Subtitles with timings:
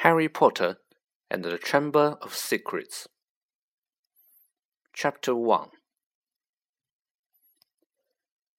[0.00, 0.76] Harry Potter
[1.30, 3.08] and the Chamber of Secrets.
[4.92, 5.70] Chapter 1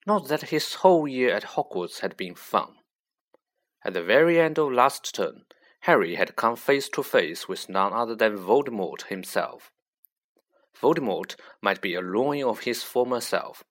[0.08, 2.78] Not that his whole year at Hogwarts had been fun.
[3.86, 5.44] At the very end of last term,
[5.82, 9.72] Harry had come face to face with none other than Voldemort himself.
[10.82, 13.64] Voldemort might be a ruin of his former self,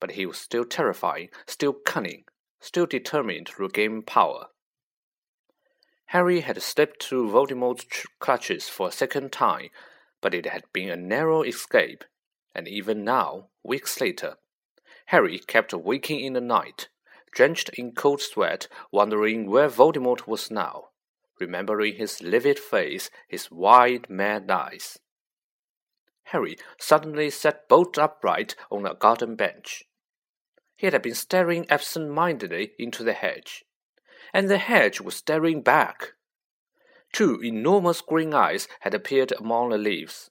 [0.00, 2.24] but he was still terrifying, still cunning,
[2.60, 4.46] still determined to regain power.
[6.10, 9.70] Harry had slipped through Voldemort's clutches for a second time,
[10.20, 12.02] but it had been a narrow escape,
[12.52, 14.36] and even now, weeks later,
[15.06, 16.88] Harry kept waking in the night,
[17.30, 20.88] drenched in cold sweat, wondering where Voldemort was now,
[21.38, 24.98] remembering his livid face, his wide, mad eyes.
[26.24, 29.84] Harry suddenly sat bolt upright on a garden bench.
[30.74, 33.64] He had been staring absent mindedly into the hedge
[34.32, 36.12] and the hedge was staring back.
[37.12, 40.30] Two enormous green eyes had appeared among the leaves.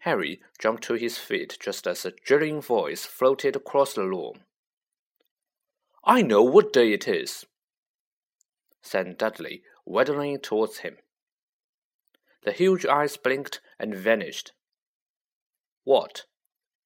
[0.00, 4.44] Harry jumped to his feet just as a drilling voice floated across the lawn.
[6.04, 7.46] I know what day it is,
[8.82, 10.98] said Dudley, waddling towards him.
[12.44, 14.52] The huge eyes blinked and vanished.
[15.82, 16.26] What?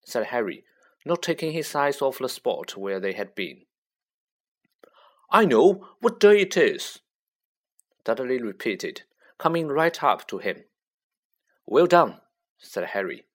[0.02, 0.64] said Harry,
[1.04, 3.66] not taking his eyes off the spot where they had been.
[5.32, 6.98] I know what day it is,
[8.04, 9.02] Dudley repeated,
[9.38, 10.64] coming right up to him.
[11.66, 12.16] Well done,
[12.58, 13.26] said Harry.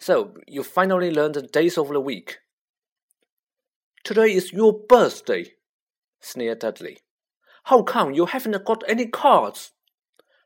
[0.00, 2.38] So you finally learned the days of the week.
[4.02, 5.52] Today is your birthday,
[6.20, 6.98] sneered Dudley.
[7.64, 9.70] How come you haven't got any cards?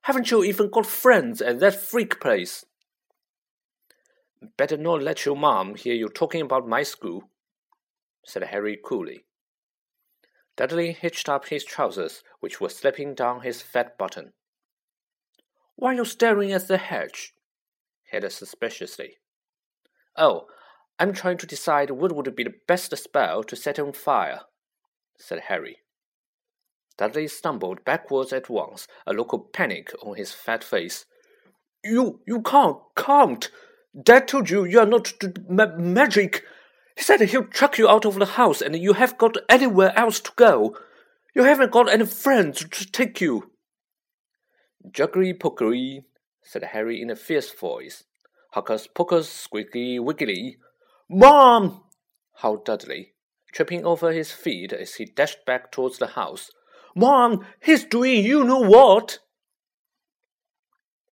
[0.03, 2.67] Haven't you even got friends at that freak place?
[4.59, 7.31] Better not let your mom hear you talking about my school,
[8.27, 9.26] said Harry coolly.
[10.57, 14.33] Dudley hitched up his trousers, which were slipping down his fat button.
[15.77, 17.35] Why are you staring at the hedge?
[18.11, 19.19] he asked suspiciously.
[20.17, 20.47] Oh,
[20.99, 24.41] I'm trying to decide what would be the best spell to set on fire,
[25.19, 25.79] said Harry.
[26.97, 31.05] Dudley stumbled backwards at once, a look of panic on his fat face.
[31.85, 33.51] You, you can't, can't!
[34.03, 35.13] Dad told you you are not
[35.49, 36.43] ma- magic.
[36.97, 40.19] He said he'll chuck you out of the house and you have got anywhere else
[40.21, 40.77] to go.
[41.35, 43.51] You haven't got any friends to take you.
[44.91, 46.05] Juggery pockery,
[46.43, 48.05] said Harry in a fierce voice.
[48.53, 50.57] Hocus pocus, squeaky wiggly.
[51.11, 51.83] Mom!
[52.37, 53.13] howled Dudley,
[53.53, 56.51] tripping over his feet as he dashed back towards the house.
[56.95, 59.19] Mom, he's doing you know what?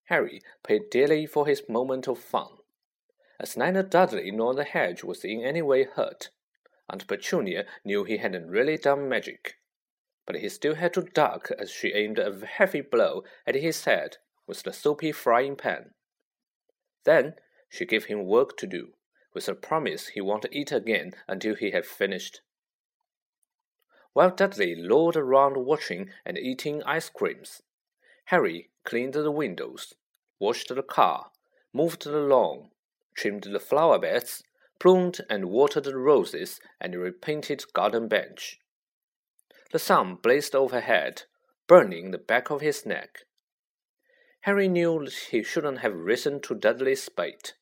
[0.05, 2.49] Harry paid dearly for his moment of fun
[3.45, 6.31] as neither Dudley nor the hedge was in any way hurt.
[6.89, 9.59] Aunt Petunia knew he hadn't really done magic,
[10.25, 14.17] but he still had to duck as she aimed a heavy blow at his head
[14.47, 15.91] with the soapy frying pan.
[17.05, 17.35] Then
[17.69, 18.95] she gave him work to do,
[19.35, 22.41] with a promise he won't eat again until he had finished.
[24.15, 27.61] While Dudley lolled around watching and eating ice creams,
[28.27, 29.93] Harry cleaned the windows,
[30.39, 31.31] washed the car,
[31.75, 32.71] moved the lawn,
[33.15, 34.43] trimmed the flower beds,
[34.79, 38.59] pruned and watered the roses, and repainted garden bench.
[39.73, 41.23] The sun blazed overhead,
[41.67, 43.21] burning the back of his neck.
[44.43, 47.55] Harry knew he shouldn't have risen to Dudley's bait,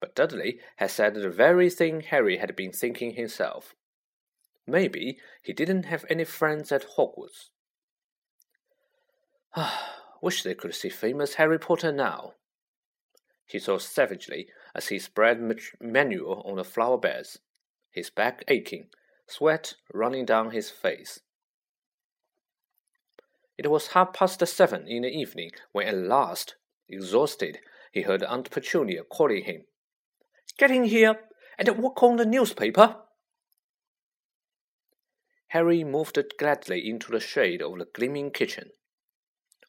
[0.00, 3.74] but Dudley had said the very thing Harry had been thinking himself.
[4.66, 7.50] Maybe he didn't have any friends at Hogwarts.
[9.56, 12.34] Ah, Wish they could see famous Harry Potter now,
[13.48, 15.40] he thought savagely as he spread
[15.80, 17.38] manure on the flower beds,
[17.90, 18.88] his back aching,
[19.26, 21.20] sweat running down his face.
[23.56, 26.56] It was half past seven in the evening when at last,
[26.88, 27.58] exhausted,
[27.90, 29.64] he heard Aunt Petunia calling him.
[30.58, 31.18] Get in here
[31.58, 32.96] and work on the newspaper.
[35.48, 38.70] Harry moved gladly into the shade of the gleaming kitchen.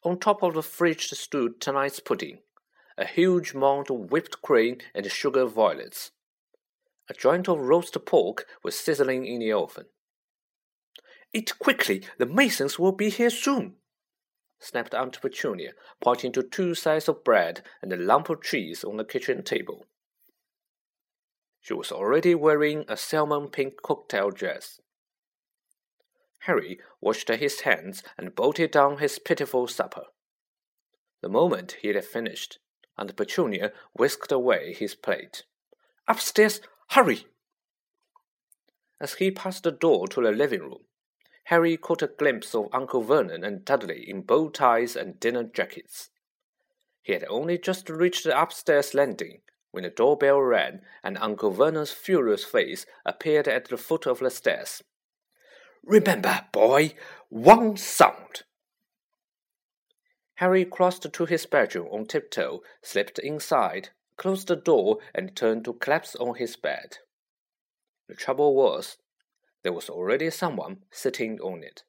[0.04, 2.40] On top of the fridge stood tonight's pudding,
[3.00, 6.10] a huge mound of whipped cream and sugar violets.
[7.08, 9.86] A joint of roast pork was sizzling in the oven.
[11.32, 13.76] Eat quickly, the Masons will be here soon,
[14.58, 18.98] snapped Aunt Petunia, pointing to two slices of bread and a lump of cheese on
[18.98, 19.86] the kitchen table.
[21.60, 24.80] She was already wearing a salmon pink cocktail dress.
[26.40, 30.04] Harry washed his hands and bolted down his pitiful supper.
[31.22, 32.58] The moment he had finished,
[33.00, 35.42] and Petunia whisked away his plate.
[36.06, 36.60] Upstairs,
[36.90, 37.26] hurry!
[39.00, 40.84] As he passed the door to the living room,
[41.44, 46.10] Harry caught a glimpse of Uncle Vernon and Dudley in bow ties and dinner jackets.
[47.02, 51.92] He had only just reached the upstairs landing when the doorbell rang and Uncle Vernon's
[51.92, 54.82] furious face appeared at the foot of the stairs.
[55.82, 56.94] Remember, boy,
[57.30, 58.42] one sound.
[60.40, 65.74] Harry crossed to his bedroom on tiptoe, slipped inside, closed the door, and turned to
[65.74, 66.96] collapse on his bed.
[68.08, 68.96] The trouble was,
[69.62, 71.82] there was already someone sitting on it.